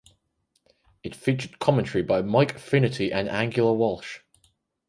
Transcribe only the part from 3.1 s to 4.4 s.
and Angela Walsh.